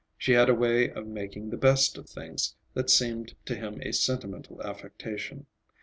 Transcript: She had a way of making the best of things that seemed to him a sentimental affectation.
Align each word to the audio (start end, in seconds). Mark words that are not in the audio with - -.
She 0.17 0.31
had 0.31 0.49
a 0.49 0.55
way 0.55 0.89
of 0.89 1.05
making 1.05 1.51
the 1.51 1.57
best 1.57 1.95
of 1.95 2.09
things 2.09 2.55
that 2.73 2.89
seemed 2.89 3.35
to 3.45 3.53
him 3.53 3.79
a 3.83 3.91
sentimental 3.93 4.59
affectation. 4.63 5.45